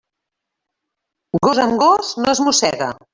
[1.47, 2.89] Gos amb gos, no es mossega.